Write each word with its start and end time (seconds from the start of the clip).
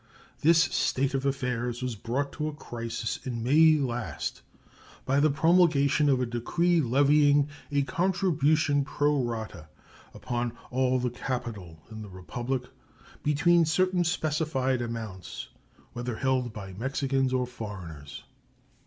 This 0.39 0.63
state 0.63 1.13
of 1.13 1.27
affairs 1.27 1.83
was 1.83 1.93
brought 1.95 2.31
to 2.31 2.47
a 2.47 2.55
crisis 2.55 3.19
in 3.23 3.43
May 3.43 3.75
last 3.75 4.41
by 5.05 5.19
the 5.19 5.29
promulgation 5.29 6.09
of 6.09 6.19
a 6.19 6.25
decree 6.25 6.81
levying 6.81 7.47
a 7.71 7.83
contribution 7.83 8.83
pro 8.83 9.21
rata 9.21 9.67
upon 10.15 10.53
all 10.71 10.97
the 10.97 11.11
capital 11.11 11.77
in 11.91 12.01
the 12.01 12.09
Republic 12.09 12.63
between 13.21 13.63
certain 13.63 14.03
specified 14.03 14.81
amounts, 14.81 15.49
whether 15.93 16.15
held 16.15 16.51
by 16.51 16.73
Mexicans 16.73 17.31
or 17.31 17.45
foreigners. 17.45 18.23